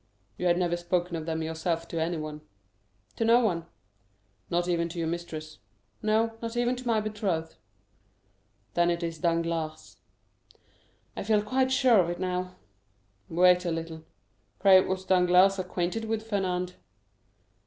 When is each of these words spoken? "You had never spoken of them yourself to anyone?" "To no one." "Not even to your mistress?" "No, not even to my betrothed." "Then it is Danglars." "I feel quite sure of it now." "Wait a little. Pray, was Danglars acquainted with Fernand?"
"You 0.35 0.47
had 0.47 0.57
never 0.57 0.77
spoken 0.77 1.15
of 1.15 1.27
them 1.27 1.43
yourself 1.43 1.87
to 1.89 2.01
anyone?" 2.01 2.41
"To 3.17 3.23
no 3.23 3.39
one." 3.41 3.67
"Not 4.49 4.67
even 4.67 4.89
to 4.89 4.97
your 4.97 5.07
mistress?" 5.07 5.59
"No, 6.01 6.39
not 6.41 6.57
even 6.57 6.75
to 6.77 6.87
my 6.87 6.99
betrothed." 6.99 7.57
"Then 8.73 8.89
it 8.89 9.03
is 9.03 9.19
Danglars." 9.19 9.97
"I 11.15 11.21
feel 11.21 11.43
quite 11.43 11.71
sure 11.71 11.99
of 11.99 12.09
it 12.09 12.19
now." 12.19 12.55
"Wait 13.29 13.63
a 13.63 13.69
little. 13.69 14.03
Pray, 14.57 14.81
was 14.81 15.05
Danglars 15.05 15.59
acquainted 15.59 16.05
with 16.05 16.27
Fernand?" 16.27 16.77